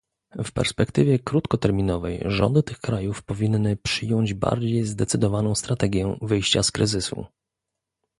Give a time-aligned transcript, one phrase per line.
[0.43, 7.25] W perspektywie krótkoterminowej rządy tych krajów powinny przyjąć bardziej zdecydowaną strategię wyjścia z kryzysu